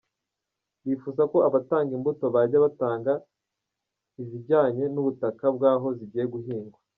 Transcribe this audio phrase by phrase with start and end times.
[0.85, 3.13] Bifuza ko abatanga imbuto bajya batanga
[4.21, 6.77] izajyanye n’ubutaka bw’aho zigiye guhingwa.